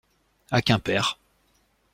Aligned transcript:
À 0.49 0.63
Quimper. 0.63 1.15